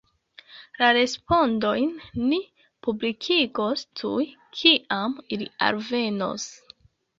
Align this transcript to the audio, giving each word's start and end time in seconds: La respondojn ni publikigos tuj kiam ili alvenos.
La 0.83 0.87
respondojn 0.97 1.91
ni 2.31 2.39
publikigos 2.87 3.85
tuj 4.03 4.27
kiam 4.63 5.17
ili 5.39 5.51
alvenos. 5.71 6.51